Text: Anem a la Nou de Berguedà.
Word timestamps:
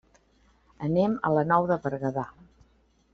Anem 0.87 1.13
a 1.29 1.33
la 1.37 1.43
Nou 1.51 1.67
de 1.73 1.77
Berguedà. 1.87 2.25